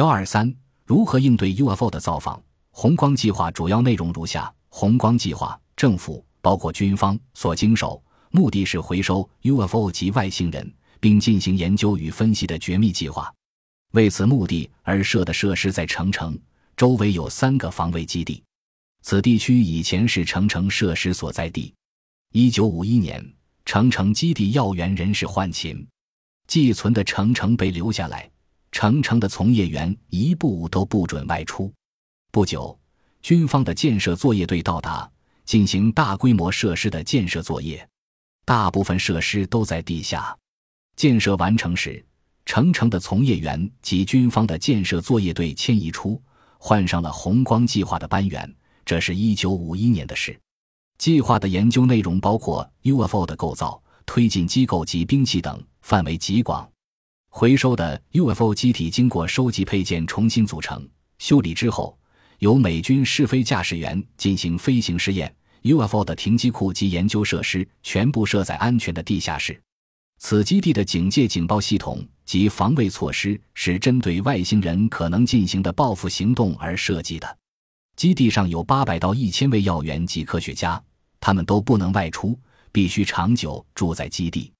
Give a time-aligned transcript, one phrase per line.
[0.00, 0.50] 幺二三，
[0.86, 2.42] 如何应对 UFO 的造访？
[2.70, 13.30] 红光计划主要内容如下：红光计划，政府包括军方所经手，目的是回收 UFO 及外星人，并进行研究与分析的绝密计划。
[13.92, 16.34] 为此目的而设的设施在城城
[16.78, 18.42] 周围有三个防卫基地，
[19.02, 21.74] 此地区以前是城城设施所在地。
[22.32, 23.22] 一九五一年，
[23.66, 25.86] 城城基地要员人事换勤，
[26.46, 28.30] 寄存的城城被留下来。
[28.72, 31.72] 成城的从业员一步都不准外出。
[32.30, 32.78] 不久，
[33.22, 35.10] 军方的建设作业队到达，
[35.44, 37.86] 进行大规模设施的建设作业。
[38.44, 40.36] 大部分设施都在地下。
[40.96, 42.04] 建设完成时，
[42.44, 46.20] 成城的从业员及军方的建设作业队迁移出，
[46.58, 48.54] 换上了红光计划的班员。
[48.84, 50.38] 这是一九五一年的事。
[50.98, 56.68] 计划的研究内容包括 UFO 的构造、推进机构及兵器等，范围极广。
[57.32, 60.86] 回收的 UFO 机体经过收集配件、重新组成、
[61.18, 61.96] 修理之后，
[62.40, 65.32] 由美军试飞驾驶员进行飞行试验。
[65.62, 69.58] UFO 的停机库及研究设施全部设在安全的地下室。
[70.18, 77.38] 此基地的警戒警报系统及防卫措施是针对外星人可能进行的报复行动而设计的。
[77.94, 80.82] 基地上有八百到一千位要员及科学家，
[81.20, 82.36] 他们都不能外出，
[82.72, 84.52] 必须长久住在基地。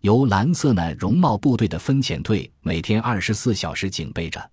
[0.00, 4.50] 由蓝色呢绒帽部队的分遣队每天二十四小时警备着，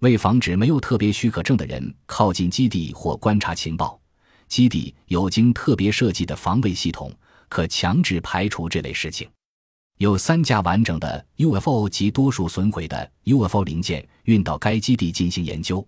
[0.00, 4.00] 为防止没有特别许可证的人靠近基地或观察情报，
[4.48, 7.12] 基地有经特别设计的防卫系统，
[7.48, 9.28] 可强制排除这类事情。
[9.98, 15.86] 有三架完整的 UFO 及多数损毁的 UFO 零件运到该基地进行研究，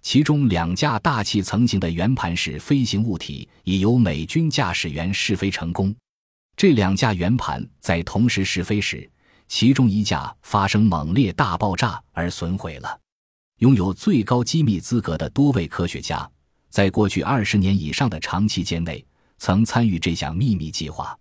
[0.00, 5.94] 其中两架大气层型的圆盘式飞行物体已由美军驾驶员试飞成功。
[6.58, 9.08] 这两架圆盘在同时试飞时，
[9.46, 12.98] 其中一架发生猛烈大爆炸而损毁了。
[13.58, 16.28] 拥有最高机密资格的多位科学家，
[16.68, 19.06] 在过去二十年以上的长期间内，
[19.38, 21.16] 曾参与这项秘密计划。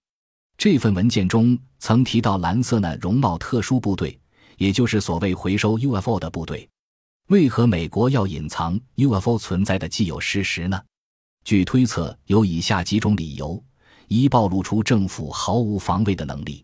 [0.58, 4.20] 这份文件中曾提到蓝色呢容貌特殊部队，
[4.58, 6.68] 也就是所谓回收 UFO 的部队。
[7.28, 10.82] 为何美国要隐藏 UFO 存在的既有事实呢？
[11.44, 13.64] 据推测，有以下几种理由。
[14.08, 16.64] 一暴露出政府毫无防卫的能力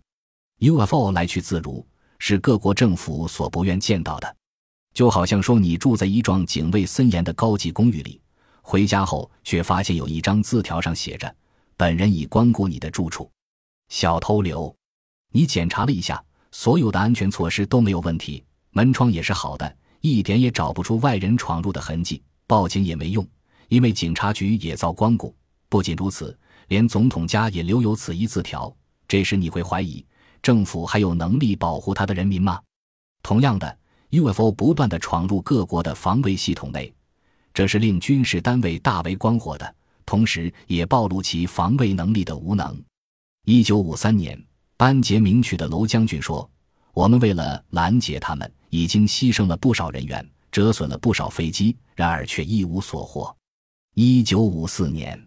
[0.59, 1.85] ，UFO 来去自如，
[2.17, 4.35] 是各国政府所不愿见到的。
[4.93, 8.21] 就好像说，你住在一幢警卫森严的高级公寓里，
[8.61, 11.35] 回家后却发现有一张字条上写着
[11.75, 13.29] ：“本人已光顾你的住处，
[13.89, 14.73] 小偷流。”
[15.33, 22.23] 你检查了一下，所有的安全措施都没有问题，门窗也是好的，一点也找不出外人闯入的痕迹。
[22.47, 23.27] 报警也没用，
[23.67, 25.35] 因为警察局也遭光顾。
[25.67, 26.37] 不仅如此。
[26.67, 28.73] 连总统家也留有此一字条，
[29.07, 30.05] 这时你会怀疑
[30.41, 32.59] 政府还有能力保护他的人民吗？
[33.21, 33.77] 同样的
[34.09, 36.93] ，UFO 不断的闯入各国的防卫系统内，
[37.53, 39.75] 这是令军事单位大为光火的，
[40.05, 42.77] 同时也暴露其防卫能力的无能。
[43.45, 44.41] 一九五三年，
[44.75, 46.49] 班杰明去的楼将军说
[46.93, 53.35] ：“我们为了拦截他们，已经牺牲了不少人员，折损了不少飞机，然而却一无所获。”
[53.95, 55.21] 一九五四年。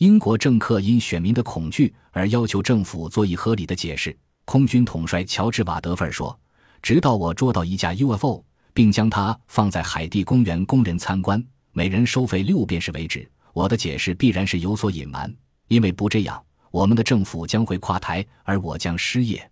[0.00, 4.16] 英国政客因选民的恐惧而要求政府做一合理的解释。
[4.46, 6.34] 空军统帅乔治·瓦德菲尔说
[6.80, 15.30] ：“直到我捉到一架 UFO，并将它放在海地公园供人参观，每人收费六便士为止，我的解释必然是有所隐瞒，
[15.68, 19.50] 因为不这样，我们的政府将会垮台，而我将失业。”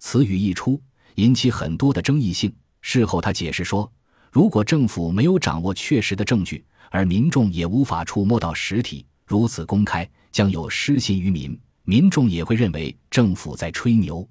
[0.00, 0.80] 此语一出，
[1.16, 2.50] 引起很多的争议性。
[2.80, 3.92] 事后他解释说
[4.32, 14.28] ：“如果政府没有掌握确实的证据，而民众也无法触摸到实体。”如此公开，将有失信于民，民众也会认为政府在吹牛。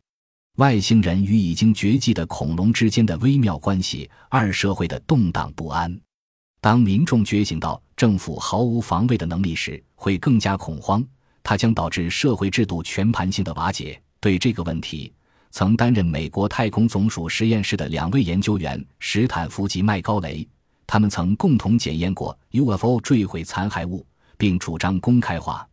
[0.58, 6.00] 外星人与已经绝迹的恐龙之间的微妙关系，二社会的动荡不安。
[6.60, 11.04] 当民众觉醒到政府毫无防卫的能力时，会更加恐慌，
[11.42, 14.00] 它将导致社会制度全盘性的瓦解。
[14.20, 15.12] 对这个问题，
[15.50, 20.48] 曾担任美国太空总署实验室的两位研究员史坦福及麦高雷，
[20.86, 24.06] 他们曾共同检验过 UFO 坠毁残骸物。
[24.42, 25.70] 并主张公开化，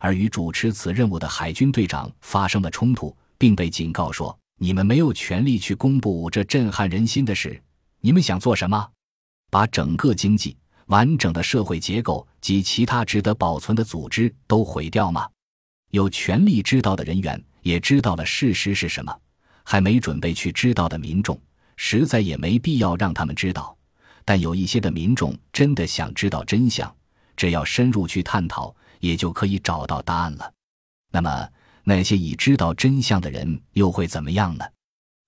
[0.00, 7.62] 而与主持此任务的海军队长发生了冲突，并被警告说：“你们没有权利去公布这震撼人心的事。
[8.00, 8.90] 你们想做什么？
[9.50, 10.56] 把整个经济、
[10.86, 15.24] 完整的社会结构及其他值得保存的组织都毁掉吗？”
[15.92, 19.16] 有权利知道的人员也知道了事实是什么，
[19.62, 21.40] 还没准备去知道的民众，
[21.76, 23.78] 实在也没必要让他们知道。
[24.24, 26.92] 但有一些的民众真的想知道真相。
[27.38, 30.52] 只要深入去探讨，也就可以找到答案了。
[31.10, 31.48] 那么，
[31.84, 34.64] 那些已知道真相的人又会怎么样呢？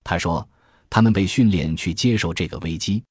[0.03, 0.47] 他说
[0.91, 3.03] ：“他们被训练去接受这个危机。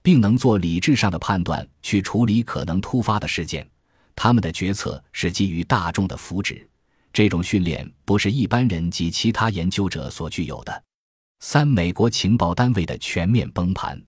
[0.00, 3.68] 并能做理智上的判断去处理可能突发的事件。
[4.14, 6.66] 他们的决策是基于大众的福祉。
[7.12, 10.82] 这种训练不是一般人及其他研究者所具有的。
[11.40, 14.00] 三、美国情报单位的全面崩盘。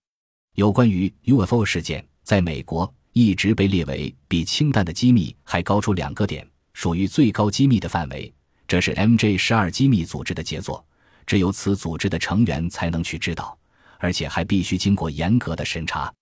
[0.55, 8.33] 有关于 UFO 事件，在美国一直被列为比氢弹的机密还高出两个点，属于最高机密的范围。
[8.69, 10.85] 这是 MJ 十二机密组织的杰作，
[11.27, 13.59] 只有此组织的成员才能去知道，
[13.99, 16.13] 而且还必须经过严格的审查。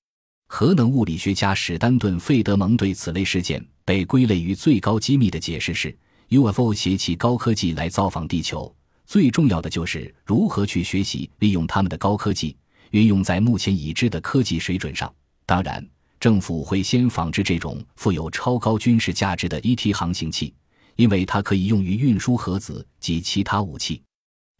[0.47, 5.95] 核能物理学家史丹顿·费德蒙对此类事件被归类于最高机密的解释是
[6.31, 8.75] ：UFO 携其高科技来造访地球，
[9.05, 12.57] 最重要的就是如何去学习利用他们的高科技。
[12.93, 15.13] 运用在目前已知的科技水准上。
[15.45, 15.87] 当然，
[16.21, 20.53] 政府会先仿制这种富有超高军事价值的 ET 航行器，
[20.97, 24.03] 因为它可以用于运输核子及其他武器。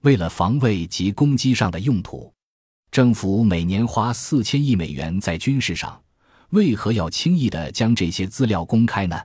[0.03, 2.33] 为了防卫及攻击上的用途，
[2.91, 6.01] 政府每年花四千亿美元在军事上。
[6.51, 9.21] 为何要轻易地将这些资料公开呢？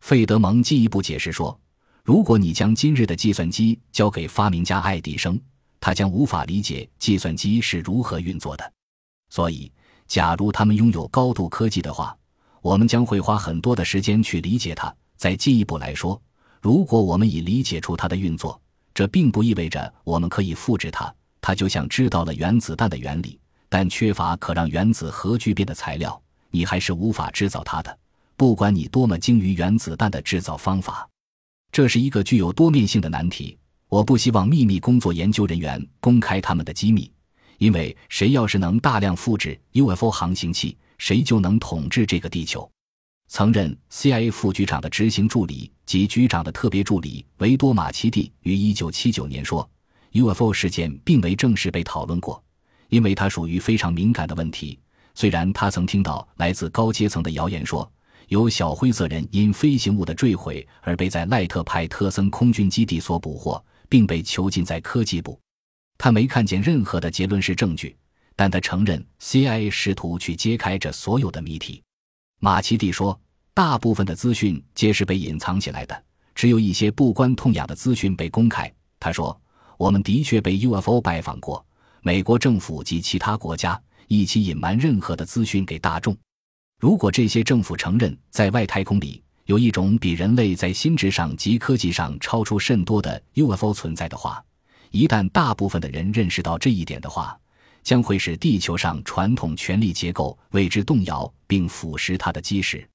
[0.00, 1.58] 费德蒙进一步解释说
[2.02, 5.38] ：“如果你将今日的计算机交给发明家爱迪生。”
[5.80, 8.72] 他将无法理解计算机是如何运作的，
[9.28, 9.70] 所以，
[10.14, 12.16] 假如他们拥有高度科技的话，
[12.62, 14.94] 我们将会花很多的时间去理解它。
[15.16, 16.22] 再进一步来说，
[16.60, 18.62] 如果我们已理解出它的运作，
[18.94, 21.12] 这并不意味着我们可以复制它。
[21.40, 26.22] 它就像知道了原子弹的原理，但缺乏可让原子核聚变的材料，
[26.52, 27.98] 你还是无法制造它的。
[28.36, 31.08] 不管你多么精于原子弹的制造方法，
[31.72, 33.58] 这是一个具有多面性的难题。
[33.88, 37.10] 我不希望秘密工作研究人员公开他们的机密，
[37.58, 42.68] 因为谁要是能大量复制 UFO 航行器，谁就能统治这个地球。
[43.28, 49.68] 曾任 CIA 副局长的执行助理及局长的特别助理维多马奇蒂于1979年说
[50.12, 52.42] ：“UFO 事件并未正式被讨论过，
[52.88, 54.78] 因为它属于非常敏感的问题。
[55.14, 57.90] 虽然他曾听到来自高阶层的谣言说，
[58.28, 65.38] 有小灰色人因飞行物的坠毁而被在赖特派特森空军基地所捕获。”并被囚禁在科技部，
[66.04, 67.96] 他没看见任何的结论式证据，
[68.36, 71.82] 但他承认 CIA 试图去揭开这所有的谜题。
[72.40, 73.18] 马奇蒂说
[73.54, 76.04] ：“大部分的资讯皆是被隐藏起来的，
[76.34, 78.70] 只有一些不关痛痒的资讯被公开。”
[79.00, 79.40] 他说
[79.80, 81.64] ：“我们的确被 UFO 拜访过，
[82.02, 86.14] 美国政府及其他国家一起隐瞒任何的资讯给大众。
[86.82, 94.44] 如果这些政府承认在外太空里，”有一种比人类在心智上及科技上超出甚多的 UFO 存在的话，
[94.94, 97.36] 一旦大部分的人认识到这一点的话，
[97.82, 102.88] 将会使地球上传统权力结构为之动摇，并腐蚀它的基石。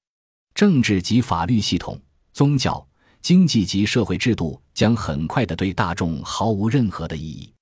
[0.54, 2.00] 政治及法律系统、
[2.32, 2.84] 宗教、
[3.20, 7.52] 经济及社会制度将很快的对大众毫无任何的意义。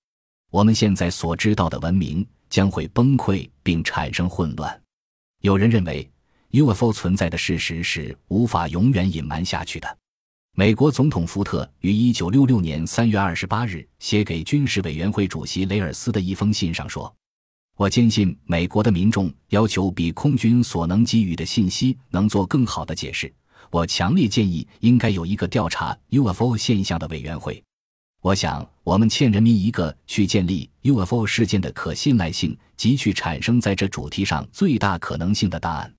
[0.52, 4.80] 我们现在所知道的文明将会崩溃并产生混乱。
[5.40, 6.08] 有人认为。
[6.50, 9.97] UFO 存在的事实是无法永远隐瞒下去的。
[10.58, 17.14] 美国总统福特于1966年3月28日写给军事委员会主席雷尔斯的一封信上说
[17.78, 23.32] ：“我坚信美国的民众要求比空军所能给予的信息能做更好的解释。
[23.70, 27.62] 我强烈建议应该有一个调查 UFO 现象的委员会。
[28.20, 35.94] 我想我们欠人民一个去建立 UFO 事件的可信赖性及去产生在这主题上最大可能性的答案。”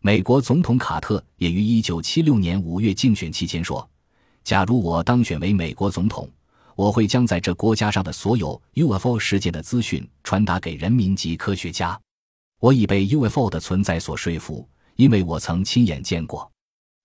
[0.00, 3.90] 美国总统卡特也于1976年5月竞选期间说
[4.46, 6.30] ：“假如我当选为美国总统，
[6.76, 12.00] 我会将在这国家上的所有 UFO 事件的资讯传达给人民及科学家。
[12.60, 16.48] 我已被 UFO 的存在所说服，因为我曾亲眼见过。”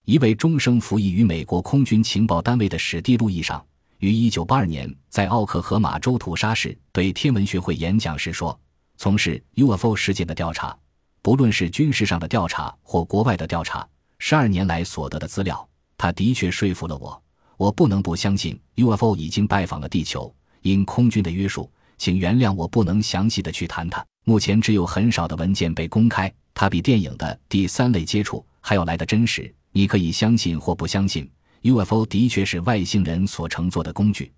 [0.05, 3.65] 一位终生服役于美国空军情报单位的史蒂路易上
[3.97, 8.55] 于1982年在奥克荷马州土沙市对天文学会演讲时说
[8.97, 10.77] ：“从事 UFO 事件的调查。”
[11.23, 13.87] 不论是军事上的调查或国外的调查，
[14.19, 15.67] 十二年来所得的资料，
[15.97, 17.19] 他的确说服了我。
[17.61, 20.33] 我不能不相信 UFO 已经拜访了地球。
[20.63, 24.03] 因空军的约束，请原谅我不能详细的去谈它。
[24.25, 29.53] 目前只有很少的文件被公开，它比电影的第三类接触还要来得真实。
[29.73, 31.29] 你可以相信或不相信
[31.61, 34.31] ，UFO 的确是外星人所乘坐的工具，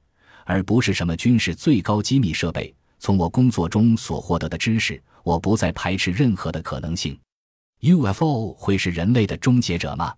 [0.43, 2.75] 而不是什么军事最高机密设备。
[2.99, 5.01] 从我工作中所获得的知识。
[5.23, 7.17] 我不再排斥任何的可能性。
[7.79, 10.13] UFO 会是人类的终结者吗？